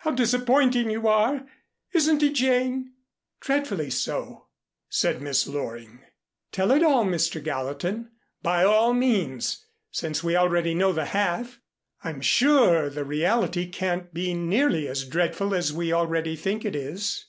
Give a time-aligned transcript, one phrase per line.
[0.00, 1.46] How disappointing you are!
[1.94, 2.92] Isn't he, Jane?"
[3.40, 4.48] "Dreadfully so,"
[4.90, 6.00] said Miss Loring.
[6.50, 7.42] "Tell it all, Mr.
[7.42, 8.10] Gallatin,
[8.42, 11.58] by all means, since we already know the half.
[12.04, 17.24] I'm sure the reality can't be nearly as dreadful as we already think it is."